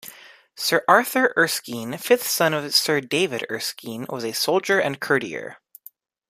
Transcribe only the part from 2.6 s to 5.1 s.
Sir David Erskine, was a soldier and